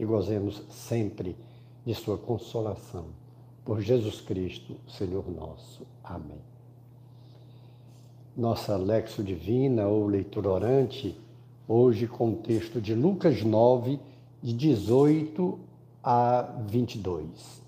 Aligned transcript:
e 0.00 0.04
gozemos 0.06 0.62
sempre 0.70 1.36
de 1.84 1.94
Sua 1.94 2.16
consolação. 2.16 3.04
Por 3.62 3.82
Jesus 3.82 4.18
Cristo, 4.22 4.74
Senhor 4.88 5.30
nosso. 5.30 5.86
Amém. 6.02 6.40
Nossa 8.34 8.78
Lexo 8.78 9.22
Divina 9.22 9.86
ou 9.86 10.06
leitura 10.06 10.48
orante, 10.48 11.14
hoje 11.68 12.06
com 12.06 12.30
o 12.30 12.36
texto 12.36 12.80
de 12.80 12.94
Lucas 12.94 13.42
9, 13.42 14.00
de 14.42 14.54
18 14.54 15.58
a 16.02 16.48
22. 16.66 17.59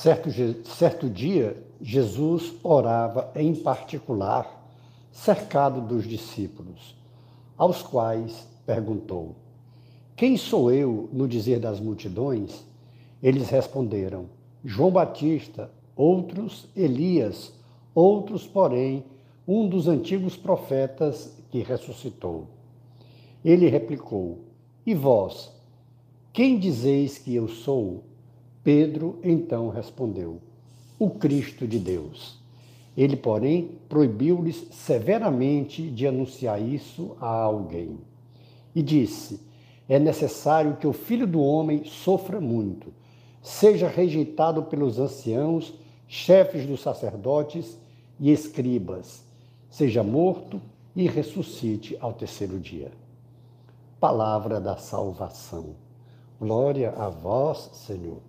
Certo, 0.00 0.30
certo 0.64 1.10
dia, 1.10 1.60
Jesus 1.80 2.54
orava 2.62 3.32
em 3.34 3.52
particular, 3.52 4.70
cercado 5.10 5.80
dos 5.80 6.06
discípulos, 6.06 6.94
aos 7.56 7.82
quais 7.82 8.46
perguntou: 8.64 9.34
Quem 10.14 10.36
sou 10.36 10.70
eu 10.70 11.08
no 11.12 11.26
dizer 11.26 11.58
das 11.58 11.80
multidões? 11.80 12.64
Eles 13.20 13.48
responderam: 13.48 14.26
João 14.64 14.92
Batista, 14.92 15.68
outros 15.96 16.68
Elias, 16.76 17.52
outros, 17.92 18.46
porém, 18.46 19.04
um 19.48 19.68
dos 19.68 19.88
antigos 19.88 20.36
profetas 20.36 21.36
que 21.50 21.58
ressuscitou. 21.58 22.46
Ele 23.44 23.68
replicou: 23.68 24.44
E 24.86 24.94
vós, 24.94 25.52
quem 26.32 26.56
dizeis 26.56 27.18
que 27.18 27.34
eu 27.34 27.48
sou? 27.48 28.04
Pedro 28.62 29.18
então 29.22 29.68
respondeu: 29.68 30.40
O 30.98 31.10
Cristo 31.10 31.66
de 31.66 31.78
Deus. 31.78 32.38
Ele, 32.96 33.16
porém, 33.16 33.78
proibiu-lhes 33.88 34.66
severamente 34.72 35.88
de 35.88 36.06
anunciar 36.06 36.60
isso 36.60 37.16
a 37.20 37.28
alguém. 37.28 37.98
E 38.74 38.82
disse: 38.82 39.40
É 39.88 39.98
necessário 39.98 40.76
que 40.76 40.86
o 40.86 40.92
filho 40.92 41.26
do 41.26 41.40
homem 41.40 41.84
sofra 41.84 42.40
muito, 42.40 42.92
seja 43.40 43.86
rejeitado 43.86 44.64
pelos 44.64 44.98
anciãos, 44.98 45.72
chefes 46.08 46.66
dos 46.66 46.80
sacerdotes 46.80 47.78
e 48.18 48.32
escribas, 48.32 49.24
seja 49.70 50.02
morto 50.02 50.60
e 50.96 51.06
ressuscite 51.06 51.96
ao 52.00 52.12
terceiro 52.12 52.58
dia. 52.58 52.90
Palavra 54.00 54.60
da 54.60 54.76
salvação. 54.76 55.76
Glória 56.40 56.90
a 56.90 57.08
vós, 57.08 57.70
Senhor. 57.72 58.27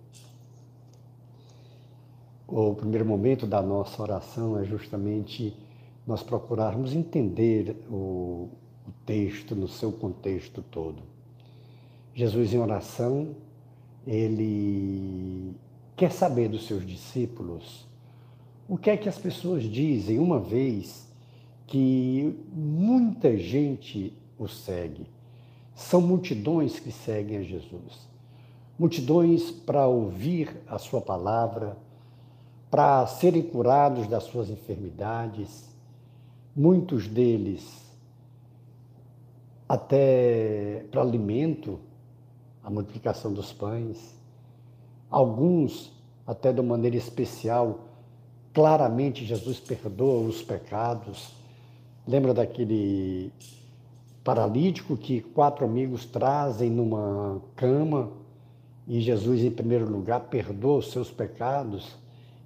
O 2.52 2.74
primeiro 2.74 3.06
momento 3.06 3.46
da 3.46 3.62
nossa 3.62 4.02
oração 4.02 4.58
é 4.58 4.64
justamente 4.64 5.56
nós 6.04 6.20
procurarmos 6.20 6.92
entender 6.92 7.76
o, 7.88 8.48
o 8.84 8.92
texto 9.06 9.54
no 9.54 9.68
seu 9.68 9.92
contexto 9.92 10.60
todo. 10.60 11.00
Jesus, 12.12 12.52
em 12.52 12.58
oração, 12.58 13.36
ele 14.04 15.54
quer 15.94 16.10
saber 16.10 16.48
dos 16.48 16.66
seus 16.66 16.84
discípulos 16.84 17.86
o 18.68 18.76
que 18.76 18.90
é 18.90 18.96
que 18.96 19.08
as 19.08 19.16
pessoas 19.18 19.62
dizem, 19.62 20.18
uma 20.18 20.40
vez 20.40 21.08
que 21.68 22.36
muita 22.52 23.36
gente 23.36 24.12
o 24.36 24.48
segue. 24.48 25.06
São 25.72 26.00
multidões 26.00 26.80
que 26.80 26.90
seguem 26.90 27.38
a 27.38 27.42
Jesus. 27.42 28.08
Multidões 28.76 29.52
para 29.52 29.86
ouvir 29.86 30.56
a 30.66 30.78
sua 30.78 31.00
palavra, 31.00 31.76
para 32.70 33.04
serem 33.06 33.42
curados 33.42 34.06
das 34.06 34.24
suas 34.24 34.48
enfermidades, 34.48 35.68
muitos 36.54 37.08
deles 37.08 37.90
até 39.68 40.84
para 40.90 41.00
alimento, 41.00 41.80
a 42.62 42.70
multiplicação 42.70 43.32
dos 43.32 43.52
pães, 43.52 44.16
alguns 45.10 45.92
até 46.26 46.52
de 46.52 46.62
maneira 46.62 46.96
especial, 46.96 47.88
claramente 48.52 49.24
Jesus 49.24 49.58
perdoa 49.58 50.28
os 50.28 50.42
pecados. 50.42 51.32
Lembra 52.06 52.34
daquele 52.34 53.32
paralítico 54.22 54.96
que 54.96 55.20
quatro 55.20 55.64
amigos 55.64 56.04
trazem 56.04 56.70
numa 56.70 57.40
cama 57.56 58.10
e 58.86 59.00
Jesus, 59.00 59.40
em 59.42 59.50
primeiro 59.50 59.88
lugar, 59.88 60.20
perdoa 60.22 60.78
os 60.78 60.90
seus 60.90 61.10
pecados 61.10 61.96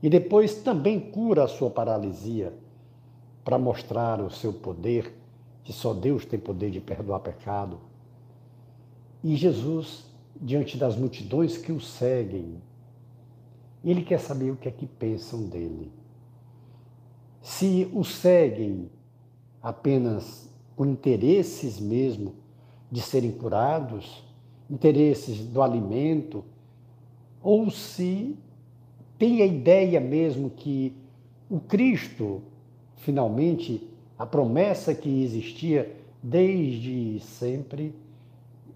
e 0.05 0.11
depois 0.11 0.57
também 0.57 1.01
cura 1.01 1.45
a 1.45 1.49
sua 1.49 1.71
paralisia 1.71 2.53
para 3.43 3.59
mostrar 3.59 4.21
o 4.21 4.29
seu 4.29 4.53
poder, 4.53 5.15
que 5.63 5.73
só 5.73 5.95
Deus 5.95 6.27
tem 6.27 6.39
poder 6.39 6.71
de 6.71 6.79
perdoar 6.79 7.21
pecado. 7.21 7.81
E 9.23 9.35
Jesus, 9.35 10.05
diante 10.39 10.77
das 10.77 10.95
multidões 10.95 11.57
que 11.57 11.73
o 11.73 11.81
seguem, 11.81 12.61
ele 13.83 14.03
quer 14.03 14.21
saber 14.21 14.51
o 14.51 14.57
que 14.57 14.69
é 14.69 14.71
que 14.71 14.85
pensam 14.87 15.49
dele. 15.49 15.91
Se 17.41 17.91
o 17.95 18.05
seguem 18.05 18.91
apenas 19.63 20.51
com 20.77 20.85
interesses 20.85 21.81
mesmo 21.81 22.35
de 22.91 23.01
serem 23.01 23.33
curados, 23.33 24.23
interesses 24.69 25.39
do 25.47 25.63
alimento, 25.63 26.45
ou 27.43 27.71
se 27.71 28.37
tem 29.25 29.41
a 29.41 29.47
ideia 29.47 29.99
mesmo 30.03 30.51
que 30.51 30.95
o 31.49 31.59
Cristo, 31.59 32.43
finalmente, 32.97 33.89
a 34.19 34.27
promessa 34.27 34.95
que 34.95 35.23
existia 35.23 35.97
desde 36.23 37.19
sempre, 37.21 37.95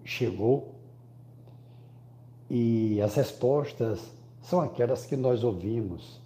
chegou. 0.03 0.73
E 2.49 2.99
as 2.99 3.13
respostas 3.13 4.11
são 4.41 4.59
aquelas 4.59 5.05
que 5.05 5.15
nós 5.15 5.43
ouvimos. 5.43 6.19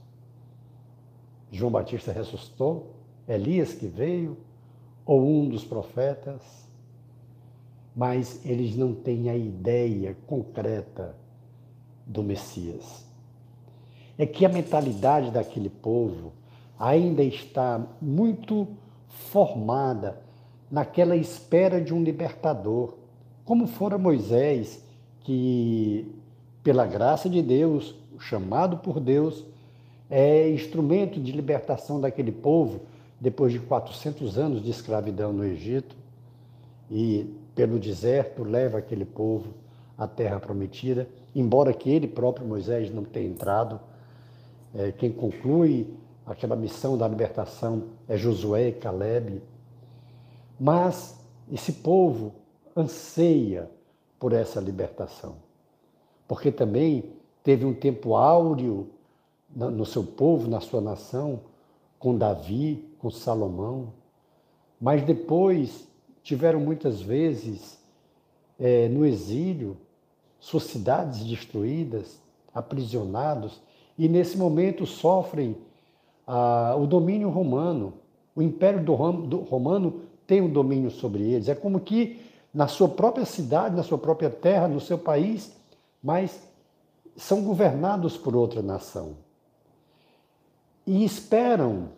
João 1.52 1.70
Batista 1.70 2.14
ressuscitou, 2.14 2.94
Elias 3.28 3.74
que 3.74 3.88
veio, 3.88 4.38
ou 5.06 5.22
um 5.22 5.50
dos 5.50 5.66
profetas, 5.66 6.42
mas 7.94 8.40
eles 8.46 8.74
não 8.74 8.96
têm 8.96 9.30
a 9.30 9.36
ideia 9.36 10.16
concreta 10.26 11.14
do 12.08 12.24
Messias 12.24 13.12
é 14.18 14.26
que 14.26 14.46
a 14.46 14.50
mentalidade 14.50 15.32
daquele 15.32 15.70
povo 15.70 16.34
ainda 16.80 17.24
está 17.24 17.82
muito 18.02 18.68
formada 19.08 20.22
naquela 20.70 21.16
espera 21.16 21.80
de 21.80 21.94
um 21.94 22.04
libertador, 22.04 22.96
como 23.46 23.68
fora 23.68 23.98
Moisés, 23.98 24.84
que, 25.22 26.12
pela 26.64 26.86
graça 26.86 27.30
de 27.30 27.42
Deus, 27.42 27.96
chamado 28.20 28.78
por 28.78 29.00
Deus, 29.00 29.46
é 30.10 30.50
instrumento 30.50 31.20
de 31.20 31.32
libertação 31.32 32.00
daquele 32.00 32.32
povo 32.32 32.82
depois 33.20 33.52
de 33.52 33.60
400 33.60 34.38
anos 34.38 34.64
de 34.64 34.70
escravidão 34.70 35.32
no 35.32 35.46
Egito. 35.46 35.96
E 36.90 37.34
pelo 37.56 37.80
deserto 37.80 38.44
leva 38.44 38.80
aquele 38.80 39.06
povo 39.06 39.54
à 39.98 40.08
terra 40.08 40.40
prometida, 40.40 41.08
embora 41.36 41.74
que 41.74 41.90
ele 41.90 42.08
próprio 42.08 42.48
Moisés 42.48 42.94
não 42.94 43.04
tenha 43.04 43.28
entrado 43.28 43.80
é, 44.74 44.92
quem 44.92 45.12
conclui 45.12 45.94
aquela 46.26 46.56
missão 46.56 46.98
da 46.98 47.08
libertação 47.08 47.90
é 48.08 48.18
Josué 48.18 48.70
e 48.70 48.74
Caleb. 48.74 49.42
Mas 50.60 51.20
esse 51.52 51.74
povo 51.74 52.34
anseia 52.76 53.70
por 54.20 54.34
essa 54.34 54.60
libertação, 54.60 55.36
porque 56.28 56.52
também 56.52 57.14
teve 57.44 57.66
um 57.66 57.74
tempo 57.74 58.16
áureo 58.16 58.90
no 59.54 59.86
seu 59.86 60.04
povo, 60.04 60.50
na 60.50 60.60
sua 60.60 60.82
nação, 60.82 61.42
com 62.00 62.18
Davi, 62.18 62.90
com 62.98 63.12
Salomão, 63.12 63.94
mas 64.80 65.04
depois 65.04 65.88
tiveram 66.24 66.60
muitas 66.60 67.02
vezes 67.02 67.78
é, 68.58 68.88
no 68.88 69.06
exílio, 69.06 69.78
suas 70.40 70.64
cidades 70.64 71.24
destruídas, 71.24 72.20
aprisionados, 72.54 73.62
e 73.98 74.08
nesse 74.08 74.38
momento 74.38 74.86
sofrem 74.86 75.56
ah, 76.26 76.76
o 76.78 76.86
domínio 76.86 77.30
romano. 77.30 77.94
O 78.36 78.42
Império 78.42 78.84
do 78.84 78.94
Romano 78.94 80.02
tem 80.26 80.42
um 80.42 80.52
domínio 80.52 80.90
sobre 80.90 81.24
eles. 81.24 81.48
É 81.48 81.56
como 81.56 81.80
que 81.80 82.20
na 82.54 82.68
sua 82.68 82.88
própria 82.88 83.26
cidade, 83.26 83.76
na 83.76 83.84
sua 83.84 83.98
própria 83.98 84.30
terra, 84.30 84.68
no 84.68 84.80
seu 84.80 84.98
país, 84.98 85.56
mas 86.02 86.48
são 87.16 87.44
governados 87.44 88.18
por 88.18 88.36
outra 88.36 88.62
nação. 88.62 89.16
E 90.86 91.04
esperam 91.04 91.90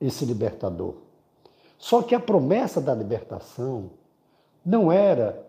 esse 0.00 0.24
libertador. 0.24 0.94
Só 1.78 2.02
que 2.02 2.14
a 2.14 2.20
promessa 2.20 2.80
da 2.80 2.94
libertação 2.94 3.90
não 4.64 4.90
era 4.90 5.46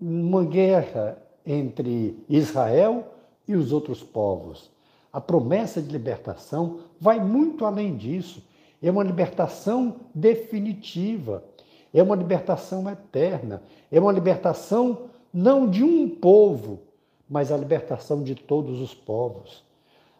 uma 0.00 0.44
guerra 0.44 1.16
entre 1.44 2.22
Israel 2.28 3.14
e 3.46 3.54
os 3.54 3.72
outros 3.72 4.02
povos. 4.02 4.70
A 5.12 5.20
promessa 5.20 5.82
de 5.82 5.90
libertação 5.90 6.80
vai 7.00 7.18
muito 7.18 7.64
além 7.64 7.96
disso. 7.96 8.42
É 8.82 8.90
uma 8.90 9.02
libertação 9.02 9.96
definitiva, 10.14 11.44
é 11.92 12.02
uma 12.02 12.16
libertação 12.16 12.88
eterna, 12.88 13.62
é 13.90 14.00
uma 14.00 14.12
libertação 14.12 15.10
não 15.32 15.68
de 15.68 15.84
um 15.84 16.08
povo, 16.08 16.80
mas 17.28 17.52
a 17.52 17.56
libertação 17.56 18.22
de 18.22 18.34
todos 18.34 18.80
os 18.80 18.94
povos. 18.94 19.62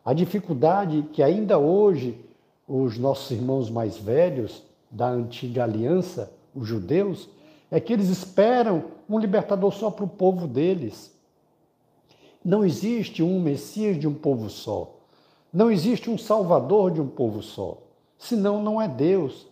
A 0.05 0.13
dificuldade 0.13 1.03
que 1.13 1.23
ainda 1.23 1.59
hoje 1.59 2.19
os 2.67 2.99
nossos 2.99 3.31
irmãos 3.31 3.69
mais 3.69 3.97
velhos 3.97 4.63
da 4.91 5.09
antiga 5.09 5.65
aliança, 5.65 6.33
os 6.55 6.67
judeus, 6.67 7.29
é 7.71 7.79
que 7.81 7.93
eles 7.93 8.09
esperam 8.09 8.85
um 9.09 9.19
libertador 9.19 9.73
só 9.73 9.91
para 9.91 10.05
o 10.05 10.09
povo 10.09 10.47
deles. 10.47 11.15
Não 12.45 12.65
existe 12.65 13.23
um 13.23 13.41
Messias 13.41 13.99
de 13.99 14.09
um 14.09 14.15
povo 14.15 14.49
só. 14.49 14.97
Não 15.53 15.71
existe 15.71 16.09
um 16.09 16.17
Salvador 16.17 16.91
de 16.91 17.01
um 17.01 17.09
povo 17.09 17.43
só. 17.43 17.79
Senão, 18.19 18.63
não 18.63 18.81
é 18.81 18.89
Deus. 18.89 19.47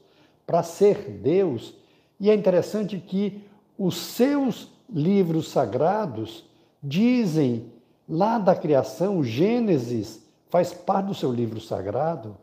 Para 0.47 0.63
ser 0.63 1.11
Deus, 1.11 1.75
e 2.19 2.31
é 2.31 2.35
interessante 2.35 2.99
que 2.99 3.43
os 3.79 3.97
seus 3.97 4.69
livros 4.89 5.49
sagrados 5.49 6.45
dizem 6.83 7.71
lá 8.09 8.39
da 8.39 8.55
criação, 8.55 9.23
Gênesis 9.23 10.23
faz 10.49 10.73
parte 10.73 11.07
do 11.07 11.15
seu 11.15 11.31
livro 11.31 11.61
sagrado, 11.61 12.37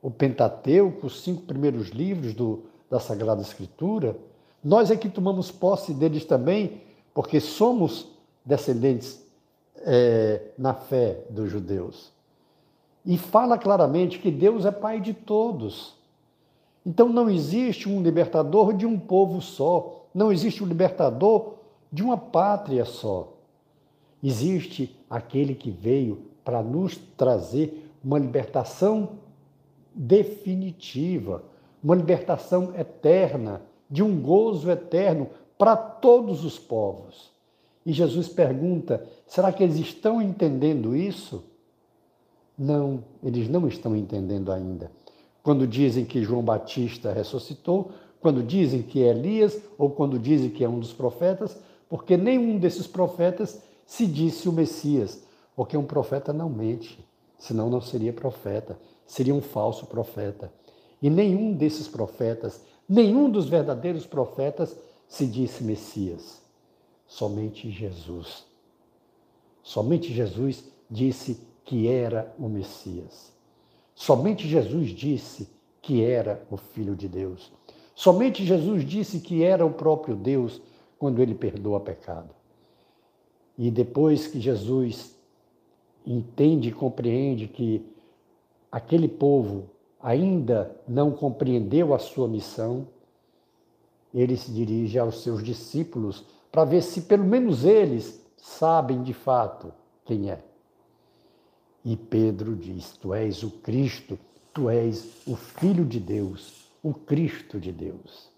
o 0.00 0.10
Pentateuco, 0.10 1.06
os 1.06 1.22
cinco 1.22 1.42
primeiros 1.42 1.90
livros 1.90 2.34
do, 2.34 2.64
da 2.90 2.98
Sagrada 2.98 3.42
Escritura, 3.42 4.16
nós 4.64 4.90
é 4.90 4.96
que 4.96 5.08
tomamos 5.08 5.50
posse 5.50 5.92
deles 5.92 6.24
também, 6.24 6.80
porque 7.14 7.38
somos 7.38 8.08
descendentes 8.44 9.21
é, 9.84 10.52
na 10.56 10.74
fé 10.74 11.24
dos 11.30 11.50
judeus. 11.50 12.12
E 13.04 13.18
fala 13.18 13.58
claramente 13.58 14.18
que 14.18 14.30
Deus 14.30 14.64
é 14.64 14.70
Pai 14.70 15.00
de 15.00 15.12
todos. 15.12 15.96
Então 16.84 17.08
não 17.08 17.28
existe 17.28 17.88
um 17.88 18.02
libertador 18.02 18.72
de 18.72 18.86
um 18.86 18.98
povo 18.98 19.40
só, 19.40 20.06
não 20.14 20.32
existe 20.32 20.62
um 20.62 20.66
libertador 20.66 21.54
de 21.92 22.02
uma 22.02 22.16
pátria 22.16 22.84
só. 22.84 23.32
Existe 24.22 24.96
aquele 25.10 25.54
que 25.54 25.70
veio 25.70 26.26
para 26.44 26.62
nos 26.62 26.96
trazer 27.16 27.90
uma 28.04 28.18
libertação 28.18 29.10
definitiva, 29.94 31.42
uma 31.82 31.94
libertação 31.94 32.72
eterna, 32.76 33.62
de 33.90 34.02
um 34.02 34.20
gozo 34.20 34.70
eterno 34.70 35.28
para 35.58 35.76
todos 35.76 36.44
os 36.44 36.58
povos. 36.58 37.31
E 37.84 37.92
Jesus 37.92 38.28
pergunta: 38.28 39.04
será 39.26 39.52
que 39.52 39.62
eles 39.62 39.76
estão 39.76 40.20
entendendo 40.20 40.94
isso? 40.94 41.44
Não, 42.56 43.02
eles 43.22 43.48
não 43.48 43.66
estão 43.66 43.96
entendendo 43.96 44.52
ainda. 44.52 44.90
Quando 45.42 45.66
dizem 45.66 46.04
que 46.04 46.22
João 46.22 46.42
Batista 46.42 47.12
ressuscitou, 47.12 47.90
quando 48.20 48.42
dizem 48.42 48.82
que 48.82 49.02
é 49.02 49.08
Elias, 49.08 49.60
ou 49.76 49.90
quando 49.90 50.18
dizem 50.18 50.50
que 50.50 50.62
é 50.62 50.68
um 50.68 50.78
dos 50.78 50.92
profetas, 50.92 51.58
porque 51.88 52.16
nenhum 52.16 52.58
desses 52.58 52.86
profetas 52.86 53.60
se 53.84 54.06
disse 54.06 54.48
o 54.48 54.52
Messias, 54.52 55.24
porque 55.56 55.76
um 55.76 55.84
profeta 55.84 56.32
não 56.32 56.48
mente, 56.48 57.04
senão 57.38 57.68
não 57.68 57.80
seria 57.80 58.12
profeta, 58.12 58.78
seria 59.06 59.34
um 59.34 59.40
falso 59.40 59.86
profeta. 59.86 60.52
E 61.02 61.10
nenhum 61.10 61.52
desses 61.52 61.88
profetas, 61.88 62.60
nenhum 62.88 63.28
dos 63.28 63.48
verdadeiros 63.48 64.06
profetas 64.06 64.76
se 65.08 65.26
disse 65.26 65.64
Messias. 65.64 66.41
Somente 67.12 67.70
Jesus. 67.70 68.46
Somente 69.62 70.10
Jesus 70.14 70.64
disse 70.90 71.38
que 71.62 71.86
era 71.86 72.34
o 72.38 72.48
Messias. 72.48 73.30
Somente 73.94 74.48
Jesus 74.48 74.88
disse 74.88 75.46
que 75.82 76.02
era 76.02 76.42
o 76.50 76.56
Filho 76.56 76.96
de 76.96 77.06
Deus. 77.08 77.52
Somente 77.94 78.46
Jesus 78.46 78.82
disse 78.82 79.20
que 79.20 79.44
era 79.44 79.64
o 79.64 79.74
próprio 79.74 80.16
Deus 80.16 80.62
quando 80.98 81.20
ele 81.20 81.34
perdoa 81.34 81.80
pecado. 81.80 82.30
E 83.58 83.70
depois 83.70 84.26
que 84.26 84.40
Jesus 84.40 85.14
entende 86.06 86.70
e 86.70 86.72
compreende 86.72 87.46
que 87.46 87.84
aquele 88.70 89.06
povo 89.06 89.68
ainda 90.00 90.74
não 90.88 91.10
compreendeu 91.10 91.92
a 91.92 91.98
sua 91.98 92.26
missão, 92.26 92.88
ele 94.14 94.34
se 94.34 94.50
dirige 94.50 94.98
aos 94.98 95.22
seus 95.22 95.44
discípulos 95.44 96.24
para 96.52 96.64
ver 96.64 96.82
se 96.82 97.00
pelo 97.00 97.24
menos 97.24 97.64
eles 97.64 98.22
sabem 98.36 99.02
de 99.02 99.14
fato 99.14 99.72
quem 100.04 100.30
é. 100.30 100.38
E 101.82 101.96
Pedro 101.96 102.54
diz: 102.54 102.92
Tu 102.98 103.14
és 103.14 103.42
o 103.42 103.50
Cristo, 103.50 104.18
tu 104.52 104.68
és 104.68 105.22
o 105.26 105.34
Filho 105.34 105.84
de 105.84 105.98
Deus, 105.98 106.70
o 106.82 106.92
Cristo 106.92 107.58
de 107.58 107.72
Deus. 107.72 108.30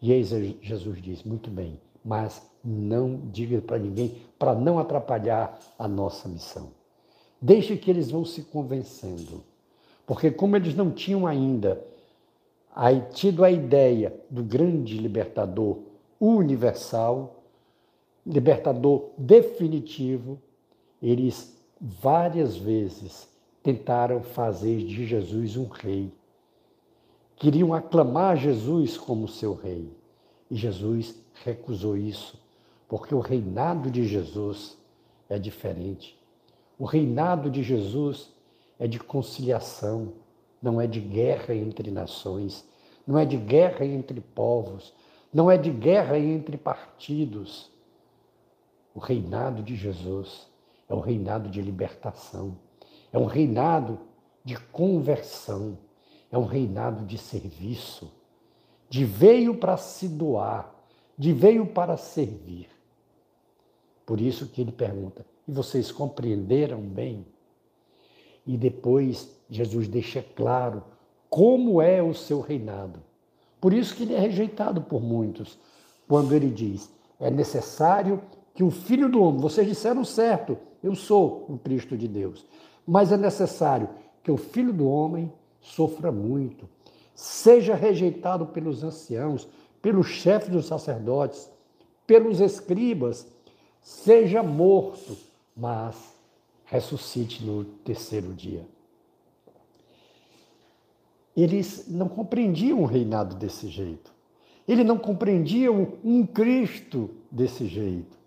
E 0.00 0.12
eis 0.12 0.30
Jesus 0.60 1.00
diz: 1.00 1.24
Muito 1.24 1.50
bem, 1.50 1.80
mas 2.04 2.46
não 2.62 3.22
diga 3.32 3.60
para 3.62 3.78
ninguém, 3.78 4.22
para 4.38 4.54
não 4.54 4.78
atrapalhar 4.78 5.58
a 5.78 5.88
nossa 5.88 6.28
missão. 6.28 6.70
Deixe 7.40 7.76
que 7.76 7.90
eles 7.90 8.10
vão 8.10 8.24
se 8.24 8.42
convencendo. 8.42 9.42
Porque, 10.06 10.30
como 10.30 10.56
eles 10.56 10.74
não 10.74 10.90
tinham 10.90 11.26
ainda 11.26 11.82
tido 13.12 13.44
a 13.44 13.50
ideia 13.50 14.14
do 14.30 14.42
grande 14.42 14.96
libertador 14.98 15.87
universal, 16.20 17.42
libertador 18.26 19.10
definitivo, 19.16 20.38
eles 21.00 21.56
várias 21.80 22.56
vezes 22.56 23.28
tentaram 23.62 24.22
fazer 24.22 24.78
de 24.84 25.06
Jesus 25.06 25.56
um 25.56 25.66
rei. 25.66 26.12
Queriam 27.36 27.72
aclamar 27.72 28.36
Jesus 28.36 28.96
como 28.96 29.28
seu 29.28 29.54
rei. 29.54 29.90
E 30.50 30.56
Jesus 30.56 31.14
recusou 31.44 31.96
isso, 31.96 32.40
porque 32.88 33.14
o 33.14 33.20
reinado 33.20 33.90
de 33.90 34.06
Jesus 34.06 34.76
é 35.28 35.38
diferente. 35.38 36.18
O 36.78 36.84
reinado 36.84 37.50
de 37.50 37.62
Jesus 37.62 38.32
é 38.78 38.86
de 38.86 38.98
conciliação, 38.98 40.14
não 40.62 40.80
é 40.80 40.86
de 40.86 41.00
guerra 41.00 41.54
entre 41.54 41.90
nações, 41.90 42.64
não 43.06 43.18
é 43.18 43.24
de 43.24 43.36
guerra 43.36 43.84
entre 43.84 44.20
povos, 44.20 44.94
não 45.32 45.50
é 45.50 45.56
de 45.56 45.70
guerra 45.70 46.18
entre 46.18 46.56
partidos. 46.56 47.70
O 48.94 48.98
reinado 48.98 49.62
de 49.62 49.76
Jesus 49.76 50.48
é 50.88 50.94
um 50.94 51.00
reinado 51.00 51.48
de 51.48 51.60
libertação, 51.60 52.56
é 53.12 53.18
um 53.18 53.26
reinado 53.26 53.98
de 54.44 54.56
conversão, 54.56 55.78
é 56.30 56.38
um 56.38 56.46
reinado 56.46 57.04
de 57.04 57.18
serviço, 57.18 58.10
de 58.88 59.04
veio 59.04 59.56
para 59.56 59.76
se 59.76 60.08
doar, 60.08 60.74
de 61.16 61.32
veio 61.32 61.66
para 61.66 61.96
servir. 61.96 62.68
Por 64.06 64.20
isso 64.20 64.48
que 64.48 64.62
ele 64.62 64.72
pergunta: 64.72 65.24
e 65.46 65.52
vocês 65.52 65.92
compreenderam 65.92 66.80
bem? 66.80 67.26
E 68.46 68.56
depois 68.56 69.30
Jesus 69.50 69.86
deixa 69.86 70.22
claro 70.22 70.82
como 71.28 71.82
é 71.82 72.02
o 72.02 72.14
seu 72.14 72.40
reinado. 72.40 73.02
Por 73.60 73.72
isso 73.72 73.94
que 73.94 74.04
ele 74.04 74.14
é 74.14 74.20
rejeitado 74.20 74.82
por 74.82 75.02
muitos, 75.02 75.58
quando 76.06 76.34
ele 76.34 76.48
diz: 76.48 76.90
é 77.18 77.30
necessário 77.30 78.22
que 78.54 78.62
o 78.62 78.70
Filho 78.70 79.08
do 79.08 79.22
Homem, 79.22 79.40
vocês 79.40 79.66
disseram 79.66 80.04
certo, 80.04 80.58
eu 80.82 80.94
sou 80.94 81.46
o 81.48 81.58
Cristo 81.58 81.96
de 81.96 82.06
Deus. 82.06 82.46
Mas 82.86 83.12
é 83.12 83.16
necessário 83.16 83.88
que 84.22 84.30
o 84.30 84.36
filho 84.36 84.72
do 84.72 84.88
homem 84.88 85.32
sofra 85.60 86.10
muito, 86.10 86.68
seja 87.14 87.74
rejeitado 87.74 88.46
pelos 88.46 88.82
anciãos, 88.82 89.48
pelos 89.82 90.06
chefes 90.06 90.48
dos 90.48 90.66
sacerdotes, 90.66 91.50
pelos 92.06 92.40
escribas, 92.40 93.26
seja 93.80 94.42
morto, 94.42 95.16
mas 95.56 95.96
ressuscite 96.64 97.44
no 97.44 97.64
terceiro 97.64 98.32
dia. 98.32 98.66
Eles 101.40 101.86
não 101.88 102.08
compreendiam 102.08 102.80
um 102.80 102.84
reinado 102.84 103.36
desse 103.36 103.68
jeito. 103.68 104.12
Eles 104.66 104.84
não 104.84 104.98
compreendiam 104.98 105.94
um 106.04 106.26
Cristo 106.26 107.10
desse 107.30 107.66
jeito 107.66 108.18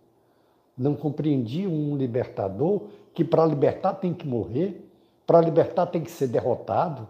não 0.81 0.95
compreendiam 0.95 1.71
um 1.71 1.95
libertador 1.95 2.87
que 3.13 3.23
para 3.23 3.45
libertar 3.45 3.93
tem 3.93 4.13
que 4.13 4.27
morrer, 4.27 4.89
para 5.27 5.39
libertar 5.39 5.85
tem 5.85 6.01
que 6.01 6.09
ser 6.11 6.27
derrotado, 6.27 7.07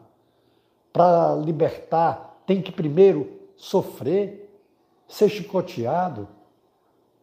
para 0.92 1.36
libertar 1.36 2.44
tem 2.46 2.62
que 2.62 2.72
primeiro 2.72 3.32
sofrer, 3.56 4.50
ser 5.08 5.30
chicoteado, 5.30 6.28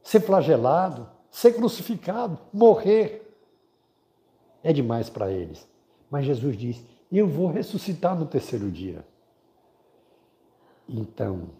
ser 0.02 0.20
flagelado, 0.20 1.08
ser 1.30 1.52
crucificado, 1.52 2.38
morrer. 2.52 3.25
É 4.62 4.73
demais 4.73 5.11
para 5.11 5.30
eles. 5.30 5.68
Mas 6.11 6.25
Jesus 6.25 6.56
diz: 6.56 6.82
Eu 7.11 7.27
vou 7.27 7.49
ressuscitar 7.49 8.19
no 8.19 8.27
terceiro 8.27 8.71
dia. 8.71 9.05
Então, 10.88 11.50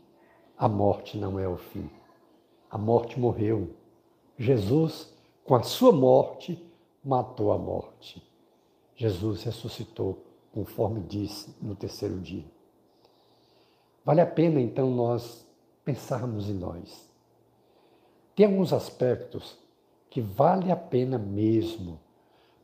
a 0.57 0.69
morte 0.69 1.17
não 1.17 1.39
é 1.39 1.49
o 1.49 1.57
fim. 1.57 1.91
A 2.71 2.77
morte 2.77 3.19
morreu. 3.19 3.71
Jesus, 4.37 5.13
com 5.45 5.55
a 5.55 5.63
sua 5.63 5.93
morte, 5.93 6.63
matou 7.03 7.53
a 7.53 7.59
morte. 7.59 8.23
Jesus 8.95 9.43
ressuscitou, 9.43 10.25
conforme 10.53 11.01
disse 11.01 11.55
no 11.63 11.75
terceiro 11.75 12.19
dia. 12.19 12.45
Vale 14.05 14.21
a 14.21 14.27
pena 14.27 14.61
então 14.61 14.91
nós 14.91 15.47
pensarmos 15.85 16.49
em 16.51 16.55
nós. 16.55 17.09
Tem 18.35 18.47
alguns 18.47 18.73
aspectos 18.73 19.59
que 20.11 20.21
vale 20.21 20.71
a 20.71 20.77
pena 20.77 21.19
mesmo 21.19 22.01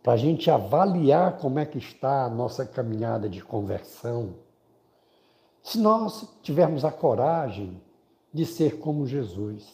para 0.05 0.13
a 0.13 0.17
gente 0.19 0.51
avaliar 0.51 1.39
como 1.39 1.59
é 1.59 1.65
que 1.65 1.79
está 1.79 2.27
a 2.27 2.29
nossa 2.29 2.67
caminhada 2.67 3.27
de 3.27 3.43
conversão. 3.43 4.35
Se 5.63 5.79
nós 5.79 6.29
tivermos 6.43 6.85
a 6.85 6.93
coragem 6.93 7.81
de 8.31 8.45
ser 8.45 8.79
como 8.81 9.07
Jesus, 9.07 9.67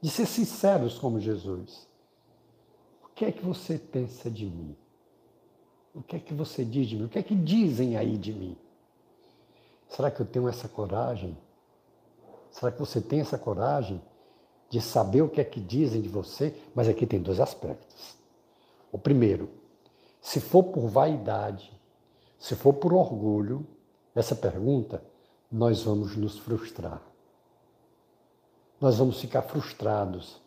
de 0.00 0.08
ser 0.10 0.26
sinceros 0.26 0.96
como 0.96 1.18
Jesus, 1.18 1.88
o 3.02 3.08
que 3.08 3.24
é 3.24 3.32
que 3.32 3.44
você 3.44 3.76
pensa 3.76 4.30
de 4.30 4.46
mim? 4.46 4.76
O 5.92 6.02
que 6.02 6.14
é 6.14 6.20
que 6.20 6.32
você 6.32 6.64
diz 6.64 6.86
de 6.86 6.96
mim? 6.96 7.06
O 7.06 7.08
que 7.08 7.18
é 7.18 7.22
que 7.24 7.34
dizem 7.34 7.96
aí 7.96 8.16
de 8.16 8.32
mim? 8.32 8.56
Será 9.88 10.08
que 10.08 10.20
eu 10.20 10.26
tenho 10.26 10.48
essa 10.48 10.68
coragem? 10.68 11.36
Será 12.52 12.70
que 12.70 12.78
você 12.78 13.00
tem 13.00 13.22
essa 13.22 13.36
coragem 13.36 14.00
de 14.70 14.80
saber 14.80 15.22
o 15.22 15.28
que 15.28 15.40
é 15.40 15.44
que 15.44 15.58
dizem 15.58 16.00
de 16.00 16.08
você? 16.08 16.54
Mas 16.76 16.88
aqui 16.88 17.04
tem 17.04 17.20
dois 17.20 17.40
aspectos. 17.40 18.17
O 18.90 18.98
primeiro, 18.98 19.50
se 20.20 20.40
for 20.40 20.64
por 20.64 20.88
vaidade, 20.88 21.72
se 22.38 22.54
for 22.54 22.74
por 22.74 22.92
orgulho, 22.92 23.66
essa 24.14 24.34
pergunta, 24.34 25.02
nós 25.50 25.82
vamos 25.82 26.16
nos 26.16 26.38
frustrar. 26.38 27.02
Nós 28.80 28.98
vamos 28.98 29.20
ficar 29.20 29.42
frustrados, 29.42 30.40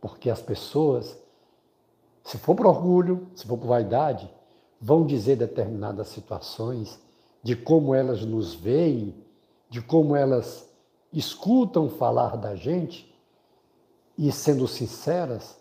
porque 0.00 0.30
as 0.30 0.42
pessoas, 0.42 1.16
se 2.24 2.38
for 2.38 2.54
por 2.54 2.66
orgulho, 2.66 3.28
se 3.34 3.46
for 3.46 3.56
por 3.56 3.68
vaidade, 3.68 4.30
vão 4.80 5.06
dizer 5.06 5.36
determinadas 5.36 6.08
situações 6.08 6.98
de 7.42 7.56
como 7.56 7.94
elas 7.94 8.24
nos 8.24 8.54
veem, 8.54 9.14
de 9.70 9.80
como 9.80 10.16
elas 10.16 10.68
escutam 11.12 11.88
falar 11.88 12.36
da 12.36 12.54
gente 12.54 13.14
e, 14.16 14.30
sendo 14.32 14.66
sinceras, 14.66 15.56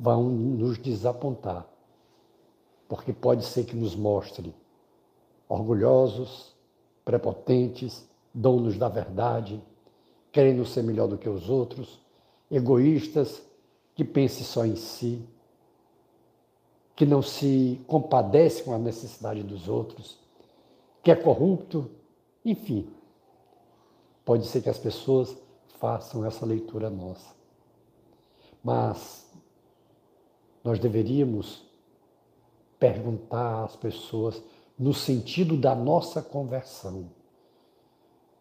vão 0.00 0.24
nos 0.24 0.78
desapontar. 0.78 1.66
Porque 2.88 3.12
pode 3.12 3.44
ser 3.44 3.64
que 3.64 3.76
nos 3.76 3.94
mostre 3.94 4.54
orgulhosos, 5.48 6.54
prepotentes, 7.04 8.08
donos 8.32 8.78
da 8.78 8.88
verdade, 8.88 9.62
querendo 10.32 10.64
ser 10.64 10.82
melhor 10.82 11.06
do 11.06 11.18
que 11.18 11.28
os 11.28 11.50
outros, 11.50 12.00
egoístas, 12.50 13.42
que 13.94 14.04
pensem 14.04 14.44
só 14.44 14.64
em 14.64 14.76
si, 14.76 15.22
que 16.96 17.04
não 17.04 17.20
se 17.20 17.80
compadece 17.86 18.62
com 18.62 18.72
a 18.74 18.78
necessidade 18.78 19.42
dos 19.42 19.68
outros 19.68 20.18
que 21.02 21.10
é 21.10 21.16
corrupto, 21.16 21.90
enfim. 22.44 22.88
Pode 24.24 24.46
ser 24.46 24.62
que 24.62 24.68
as 24.68 24.78
pessoas 24.78 25.36
façam 25.78 26.24
essa 26.24 26.44
leitura 26.44 26.90
nossa. 26.90 27.34
Mas 28.62 29.29
nós 30.62 30.78
deveríamos 30.78 31.62
perguntar 32.78 33.64
às 33.64 33.76
pessoas 33.76 34.42
no 34.78 34.94
sentido 34.94 35.56
da 35.56 35.74
nossa 35.74 36.22
conversão, 36.22 37.10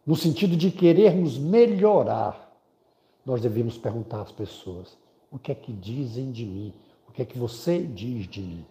no 0.06 0.16
sentido 0.16 0.56
de 0.56 0.72
querermos 0.72 1.38
melhorar. 1.38 2.50
Nós 3.26 3.42
devemos 3.42 3.78
perguntar 3.78 4.22
às 4.22 4.32
pessoas: 4.32 4.98
o 5.32 5.38
que 5.38 5.52
é 5.52 5.56
que 5.56 5.74
dizem 5.74 6.32
de 6.32 6.46
mim? 6.46 6.74
O 7.08 7.12
que 7.12 7.22
é 7.22 7.26
que 7.26 7.38
você 7.38 7.80
diz 7.80 8.28
de 8.28 8.42
mim? 8.42 8.66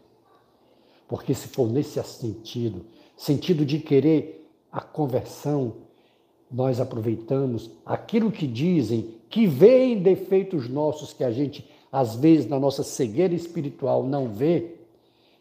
Porque 1.07 1.35
se 1.35 1.49
for 1.49 1.69
nesse 1.69 2.03
sentido, 2.03 2.85
sentido 3.17 3.65
de 3.65 3.79
querer 3.79 4.51
a 4.71 4.81
conversão, 4.81 5.75
nós 6.51 6.81
aproveitamos 6.81 7.71
aquilo 7.85 8.33
que 8.33 8.47
dizem, 8.47 9.15
que 9.29 9.47
veem 9.47 10.01
defeitos 10.01 10.69
nossos 10.69 11.13
que 11.13 11.23
a 11.23 11.31
gente, 11.31 11.69
às 11.91 12.15
vezes, 12.15 12.49
na 12.49 12.59
nossa 12.59 12.83
cegueira 12.83 13.35
espiritual 13.35 14.03
não 14.03 14.29
vê, 14.29 14.77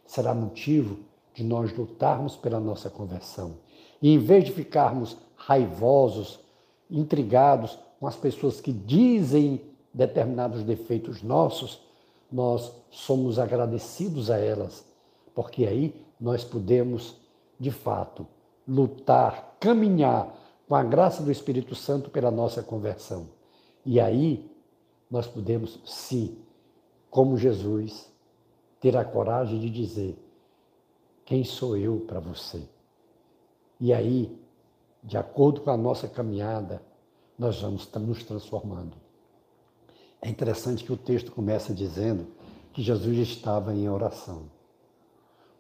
será 0.06 0.34
motivo 0.34 1.00
de 1.34 1.44
nós 1.44 1.76
lutarmos 1.76 2.36
pela 2.36 2.60
nossa 2.60 2.90
conversão. 2.90 3.56
E 4.02 4.14
em 4.14 4.18
vez 4.18 4.46
de 4.46 4.52
ficarmos 4.52 5.18
raivosos, 5.36 6.40
intrigados 6.90 7.78
com 8.00 8.08
as 8.08 8.16
pessoas 8.16 8.62
que 8.62 8.72
dizem 8.72 9.62
determinados 9.94 10.64
defeitos 10.64 11.22
nossos, 11.22 11.82
nós 12.32 12.72
somos 12.90 13.40
agradecidos 13.40 14.30
a 14.30 14.38
elas, 14.38 14.86
porque 15.34 15.66
aí 15.66 15.94
nós 16.20 16.44
podemos 16.44 17.16
de 17.60 17.72
fato, 17.72 18.28
lutar, 18.68 19.56
caminhar 19.60 20.34
com 20.68 20.76
a 20.76 20.84
graça 20.84 21.24
do 21.24 21.32
Espírito 21.32 21.74
Santo 21.76 22.10
pela 22.10 22.30
nossa 22.30 22.62
conversão. 22.62 23.28
E 23.86 24.00
aí 24.00 24.50
nós 25.10 25.28
podemos, 25.28 25.80
sim, 25.86 26.38
como 27.10 27.38
Jesus, 27.38 28.12
ter 28.80 28.96
a 28.98 29.06
coragem 29.06 29.60
de 29.60 29.70
dizer: 29.70 30.18
Quem 31.26 31.44
sou 31.44 31.78
eu 31.78 32.02
para 32.02 32.20
você? 32.20 32.62
E 33.80 33.94
aí, 33.94 34.38
de 35.04 35.18
acordo 35.18 35.62
com 35.62 35.70
a 35.70 35.78
nossa 35.78 36.08
caminhada, 36.08 36.82
nós 37.38 37.62
vamos 37.62 37.90
nos 37.94 38.24
transformando. 38.24 38.98
É 40.22 40.30
interessante 40.30 40.84
que 40.84 40.92
o 40.92 40.98
texto 40.98 41.32
começa 41.32 41.74
dizendo 41.74 42.28
que 42.74 42.82
Jesus 42.82 43.18
estava 43.20 43.74
em 43.74 43.88
oração. 43.88 44.50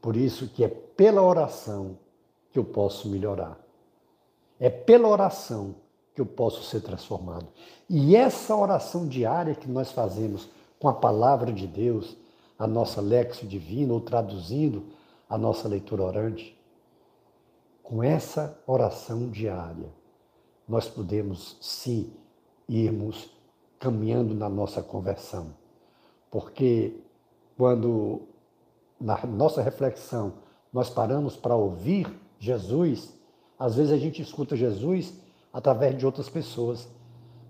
Por 0.01 0.15
isso 0.15 0.47
que 0.47 0.63
é 0.63 0.67
pela 0.67 1.21
oração 1.21 1.97
que 2.51 2.57
eu 2.57 2.65
posso 2.65 3.07
melhorar. 3.07 3.59
É 4.59 4.69
pela 4.69 5.07
oração 5.07 5.75
que 6.17 6.21
eu 6.21 6.25
posso 6.25 6.63
ser 6.63 6.81
transformado. 6.81 7.45
E 7.87 8.15
essa 8.15 8.55
oração 8.55 9.07
diária 9.07 9.53
que 9.53 9.69
nós 9.69 9.91
fazemos 9.91 10.49
com 10.79 10.89
a 10.89 10.93
palavra 10.93 11.53
de 11.53 11.67
Deus, 11.67 12.17
a 12.57 12.65
nossa 12.65 12.99
lexo 12.99 13.45
divina, 13.45 13.93
ou 13.93 14.01
traduzindo 14.01 14.87
a 15.29 15.37
nossa 15.37 15.67
leitura 15.67 16.01
orante, 16.01 16.59
com 17.83 18.01
essa 18.01 18.59
oração 18.65 19.29
diária, 19.29 19.93
nós 20.67 20.87
podemos 20.87 21.55
sim 21.61 22.11
irmos 22.67 23.29
caminhando 23.79 24.33
na 24.33 24.49
nossa 24.49 24.81
conversão. 24.81 25.53
Porque 26.31 26.95
quando 27.55 28.23
na 28.99 29.23
nossa 29.27 29.61
reflexão, 29.61 30.33
nós 30.73 30.89
paramos 30.89 31.35
para 31.37 31.55
ouvir 31.55 32.11
Jesus, 32.39 33.13
às 33.59 33.75
vezes 33.75 33.93
a 33.93 33.97
gente 33.97 34.19
escuta 34.19 34.55
Jesus 34.55 35.13
através 35.51 35.97
de 35.97 36.05
outras 36.05 36.29
pessoas. 36.29 36.87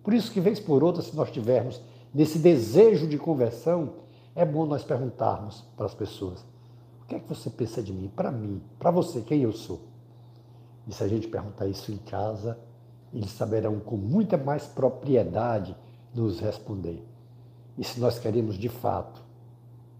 Por 0.03 0.13
isso 0.13 0.31
que, 0.31 0.39
vez 0.39 0.59
por 0.59 0.83
outra, 0.83 1.01
se 1.01 1.15
nós 1.15 1.31
tivermos 1.31 1.81
nesse 2.13 2.39
desejo 2.39 3.07
de 3.07 3.17
conversão, 3.17 3.93
é 4.35 4.45
bom 4.45 4.65
nós 4.65 4.83
perguntarmos 4.83 5.63
para 5.75 5.85
as 5.85 5.93
pessoas: 5.93 6.45
o 7.01 7.05
que 7.07 7.15
é 7.15 7.19
que 7.19 7.29
você 7.29 7.49
pensa 7.49 7.81
de 7.81 7.93
mim? 7.93 8.11
Para 8.15 8.31
mim, 8.31 8.61
para 8.79 8.91
você, 8.91 9.21
quem 9.21 9.41
eu 9.41 9.53
sou? 9.53 9.81
E 10.87 10.93
se 10.93 11.03
a 11.03 11.07
gente 11.07 11.27
perguntar 11.27 11.67
isso 11.67 11.91
em 11.91 11.97
casa, 11.97 12.57
eles 13.13 13.31
saberão 13.31 13.79
com 13.79 13.97
muita 13.97 14.37
mais 14.37 14.65
propriedade 14.65 15.75
nos 16.13 16.39
responder. 16.39 17.05
E 17.77 17.83
se 17.83 17.99
nós 17.99 18.17
queremos 18.17 18.57
de 18.57 18.69
fato 18.69 19.21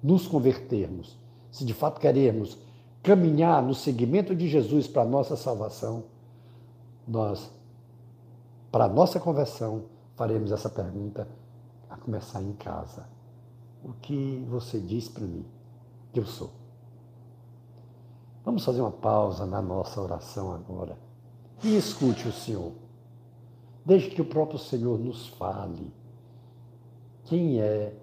nos 0.01 0.27
convertermos 0.27 1.17
se 1.57 1.65
de 1.65 1.73
fato 1.73 1.99
queremos 1.99 2.57
caminhar 3.01 3.63
no 3.63 3.73
seguimento 3.73 4.35
de 4.35 4.47
Jesus 4.47 4.87
para 4.87 5.01
a 5.01 5.05
nossa 5.05 5.35
salvação, 5.35 6.03
nós, 7.07 7.49
para 8.71 8.85
a 8.85 8.89
nossa 8.89 9.19
conversão, 9.19 9.83
faremos 10.15 10.51
essa 10.51 10.69
pergunta 10.69 11.27
a 11.89 11.97
começar 11.97 12.41
em 12.41 12.53
casa. 12.53 13.07
O 13.83 13.93
que 13.93 14.45
você 14.49 14.79
diz 14.79 15.07
para 15.07 15.25
mim 15.25 15.45
que 16.11 16.19
eu 16.19 16.25
sou? 16.25 16.51
Vamos 18.43 18.63
fazer 18.63 18.81
uma 18.81 18.91
pausa 18.91 19.45
na 19.45 19.61
nossa 19.61 20.01
oração 20.01 20.53
agora 20.53 20.97
e 21.63 21.75
escute 21.75 22.27
o 22.27 22.31
Senhor. 22.31 22.71
Deixe 23.85 24.09
que 24.09 24.21
o 24.21 24.25
próprio 24.25 24.59
Senhor 24.59 24.99
nos 24.99 25.27
fale 25.27 25.93
quem 27.25 27.59
é, 27.59 27.93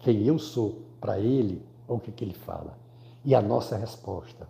quem 0.00 0.26
eu 0.26 0.38
sou 0.38 0.82
para 1.00 1.18
Ele 1.18 1.62
o 1.94 1.98
que, 1.98 2.12
que 2.12 2.24
ele 2.24 2.34
fala. 2.34 2.78
e 3.22 3.34
a 3.34 3.42
nossa 3.42 3.76
resposta. 3.76 4.48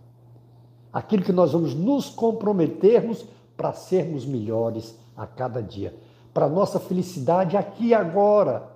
Aquilo 0.93 1.23
que 1.23 1.33
nós 1.33 1.51
vamos 1.51 1.73
nos 1.73 2.09
comprometermos 2.09 3.25
para 3.57 3.73
sermos 3.73 4.25
melhores 4.25 4.97
a 5.21 5.27
cada 5.27 5.61
dia, 5.61 5.95
para 6.33 6.49
nossa 6.49 6.79
felicidade 6.79 7.55
aqui 7.55 7.87
e 7.87 7.93
agora 7.93 8.67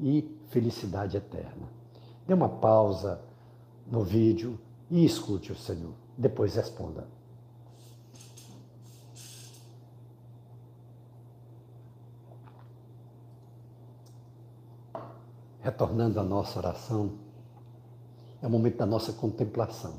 e 0.00 0.28
felicidade 0.48 1.16
eterna. 1.16 1.68
Dê 2.26 2.34
uma 2.34 2.48
pausa 2.48 3.20
no 3.86 4.02
vídeo 4.02 4.58
e 4.90 5.04
escute 5.04 5.52
o 5.52 5.56
Senhor. 5.56 5.92
Depois 6.18 6.56
responda. 6.56 7.06
Retornando 15.60 16.18
à 16.18 16.24
nossa 16.24 16.58
oração, 16.58 17.12
é 18.42 18.46
o 18.46 18.50
momento 18.50 18.78
da 18.78 18.86
nossa 18.86 19.12
contemplação. 19.12 19.94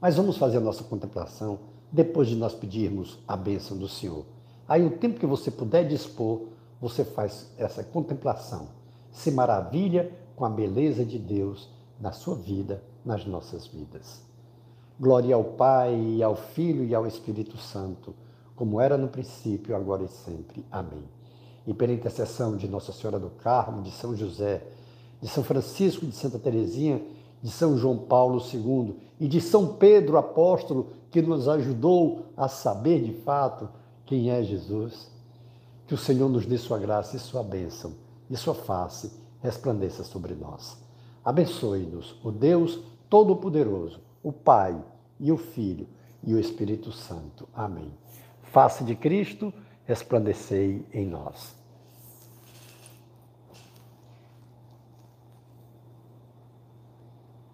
Mas 0.00 0.16
vamos 0.16 0.36
fazer 0.36 0.58
a 0.58 0.60
nossa 0.60 0.84
contemplação 0.84 1.60
depois 1.90 2.28
de 2.28 2.36
nós 2.36 2.54
pedirmos 2.54 3.18
a 3.26 3.36
bênção 3.36 3.76
do 3.78 3.88
Senhor. 3.88 4.33
Aí, 4.68 4.84
o 4.84 4.90
tempo 4.90 5.20
que 5.20 5.26
você 5.26 5.50
puder 5.50 5.86
dispor, 5.86 6.42
você 6.80 7.04
faz 7.04 7.50
essa 7.56 7.82
contemplação. 7.82 8.68
Se 9.10 9.30
maravilha 9.30 10.10
com 10.34 10.44
a 10.44 10.50
beleza 10.50 11.04
de 11.04 11.18
Deus 11.18 11.68
na 12.00 12.12
sua 12.12 12.34
vida, 12.34 12.82
nas 13.04 13.24
nossas 13.26 13.66
vidas. 13.66 14.22
Glória 14.98 15.34
ao 15.34 15.44
Pai, 15.44 16.22
ao 16.22 16.34
Filho 16.34 16.84
e 16.84 16.94
ao 16.94 17.06
Espírito 17.06 17.56
Santo, 17.56 18.14
como 18.56 18.80
era 18.80 18.96
no 18.96 19.08
princípio, 19.08 19.74
agora 19.74 20.04
e 20.04 20.08
sempre. 20.08 20.64
Amém. 20.70 21.04
E 21.66 21.74
pela 21.74 21.92
intercessão 21.92 22.56
de 22.56 22.68
Nossa 22.68 22.92
Senhora 22.92 23.18
do 23.18 23.30
Carmo, 23.30 23.82
de 23.82 23.90
São 23.90 24.16
José, 24.16 24.62
de 25.20 25.28
São 25.28 25.42
Francisco 25.42 26.06
de 26.06 26.14
Santa 26.14 26.38
Teresinha, 26.38 27.02
de 27.42 27.50
São 27.50 27.76
João 27.76 27.98
Paulo 27.98 28.42
II 28.52 28.96
e 29.18 29.26
de 29.26 29.40
São 29.40 29.74
Pedro 29.74 30.16
apóstolo, 30.16 30.88
que 31.10 31.20
nos 31.20 31.48
ajudou 31.48 32.26
a 32.36 32.48
saber 32.48 33.02
de 33.02 33.12
fato 33.12 33.68
quem 34.06 34.30
é 34.30 34.42
Jesus. 34.42 35.10
Que 35.86 35.94
o 35.94 35.98
Senhor 35.98 36.28
nos 36.28 36.46
dê 36.46 36.56
sua 36.56 36.78
graça 36.78 37.16
e 37.16 37.20
sua 37.20 37.42
bênção, 37.42 37.94
e 38.30 38.36
sua 38.36 38.54
face 38.54 39.12
resplandeça 39.42 40.02
sobre 40.02 40.34
nós. 40.34 40.82
Abençoe-nos, 41.22 42.18
o 42.24 42.30
Deus 42.30 42.80
Todo-Poderoso, 43.10 44.00
o 44.22 44.32
Pai 44.32 44.82
e 45.20 45.30
o 45.30 45.36
Filho 45.36 45.86
e 46.22 46.34
o 46.34 46.40
Espírito 46.40 46.90
Santo. 46.90 47.46
Amém. 47.54 47.92
Face 48.42 48.82
de 48.84 48.94
Cristo, 48.94 49.52
resplandecei 49.84 50.86
em 50.92 51.06
nós. 51.06 51.54